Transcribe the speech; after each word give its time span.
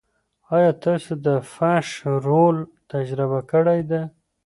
ایا 0.55 0.71
تاسو 0.83 1.11
د 1.25 1.27
فش 1.53 1.87
رول 2.27 2.57
تجربه 2.91 3.39
کړې 3.51 3.79
ده؟ 3.89 4.01